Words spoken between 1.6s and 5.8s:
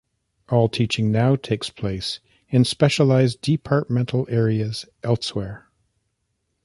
place in specialised departmental areas elsewhere.